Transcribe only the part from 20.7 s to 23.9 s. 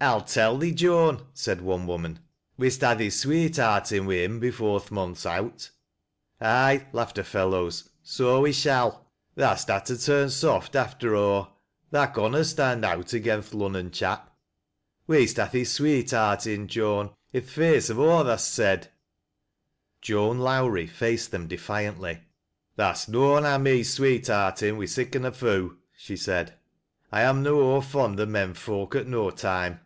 ie faced them defiantly:" Tha'st uoan ha' me